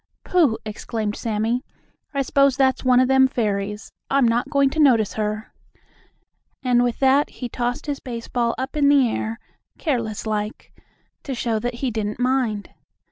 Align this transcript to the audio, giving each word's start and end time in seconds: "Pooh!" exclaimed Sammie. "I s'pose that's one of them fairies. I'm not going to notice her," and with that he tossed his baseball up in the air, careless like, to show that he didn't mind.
"Pooh!" 0.23 0.57
exclaimed 0.65 1.15
Sammie. 1.15 1.63
"I 2.11 2.23
s'pose 2.23 2.57
that's 2.57 2.83
one 2.83 2.99
of 2.99 3.07
them 3.07 3.27
fairies. 3.27 3.91
I'm 4.09 4.27
not 4.27 4.49
going 4.49 4.71
to 4.71 4.79
notice 4.79 5.13
her," 5.13 5.53
and 6.63 6.83
with 6.83 6.97
that 7.01 7.29
he 7.29 7.47
tossed 7.47 7.85
his 7.85 7.99
baseball 7.99 8.55
up 8.57 8.75
in 8.75 8.89
the 8.89 9.07
air, 9.07 9.39
careless 9.77 10.25
like, 10.25 10.73
to 11.21 11.35
show 11.35 11.59
that 11.59 11.75
he 11.85 11.91
didn't 11.91 12.19
mind. 12.19 12.71